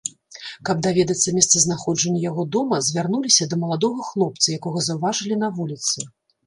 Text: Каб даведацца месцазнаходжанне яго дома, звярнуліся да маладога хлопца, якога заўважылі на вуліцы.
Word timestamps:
Каб 0.69 0.79
даведацца 0.87 1.33
месцазнаходжанне 1.35 2.23
яго 2.23 2.47
дома, 2.57 2.81
звярнуліся 2.89 3.49
да 3.53 3.63
маладога 3.67 4.01
хлопца, 4.13 4.47
якога 4.61 4.79
заўважылі 4.89 5.41
на 5.45 5.57
вуліцы. 5.63 6.11